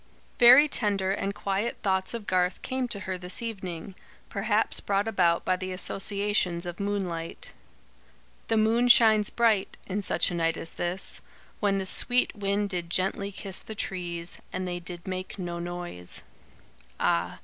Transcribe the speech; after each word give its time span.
Very 0.39 0.67
tender 0.67 1.11
and 1.11 1.35
quiet 1.35 1.77
thoughts 1.83 2.15
of 2.15 2.25
Garth 2.25 2.63
came 2.63 2.87
to 2.87 3.01
her 3.01 3.19
this 3.19 3.39
evening, 3.39 3.93
perhaps 4.29 4.79
brought 4.81 5.07
about 5.07 5.45
by 5.45 5.55
the 5.55 5.71
associations 5.71 6.65
of 6.65 6.79
moonlight. 6.79 7.53
"The 8.47 8.57
moon 8.57 8.87
shines 8.87 9.29
bright: 9.29 9.77
in 9.85 10.01
such 10.01 10.31
a 10.31 10.33
night 10.33 10.57
as 10.57 10.71
this, 10.71 11.21
When 11.59 11.77
the 11.77 11.85
sweet 11.85 12.35
wind 12.35 12.69
did 12.69 12.89
gently 12.89 13.31
kiss 13.31 13.59
the 13.59 13.75
trees, 13.75 14.39
And 14.51 14.67
they 14.67 14.79
did 14.79 15.07
make 15.07 15.37
no 15.37 15.59
noise" 15.59 16.23
Ah! 16.99 17.37